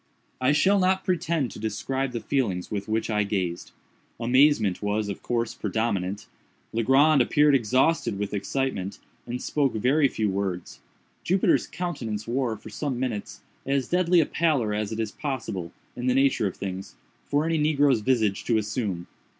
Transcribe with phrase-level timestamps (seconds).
[0.41, 3.71] I shall not pretend to describe the feelings with which I gazed.
[4.19, 6.25] Amazement was, of course, predominant.
[6.73, 10.79] Legrand appeared exhausted with excitement, and spoke very few words.
[11.23, 16.07] Jupiter's countenance wore, for some minutes, as deadly a pallor as it is possible, in
[16.07, 16.95] nature of things,
[17.27, 19.05] for any negro's visage to assume.